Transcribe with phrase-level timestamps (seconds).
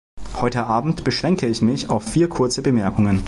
[0.37, 3.19] Heute Abend beschränke ich mich auf vier kurze Bemerkungen.